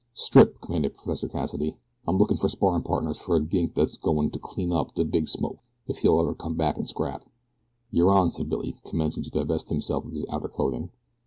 "Strip!" 0.15 0.59
commanded 0.61 0.95
Professor 0.95 1.27
Cassidy. 1.29 1.77
"I'm 2.07 2.17
lookin' 2.17 2.35
for 2.35 2.49
sparrin' 2.49 2.81
partners 2.81 3.19
for 3.19 3.35
a 3.35 3.39
gink 3.39 3.75
dat's 3.75 3.97
goin' 3.97 4.31
to 4.31 4.39
clean 4.39 4.71
up 4.71 4.95
de 4.95 5.05
Big 5.05 5.27
Smoke 5.29 5.59
if 5.87 5.99
he'll 5.99 6.19
ever 6.19 6.33
come 6.33 6.55
back 6.55 6.79
an' 6.79 6.85
scrap." 6.85 7.23
"You're 7.91 8.09
on," 8.09 8.31
said 8.31 8.49
Billy, 8.49 8.75
commencing 8.83 9.21
to 9.21 9.29
divest 9.29 9.69
himself 9.69 10.03
of 10.05 10.13
his 10.13 10.25
outer 10.27 10.47
clothing. 10.47 10.89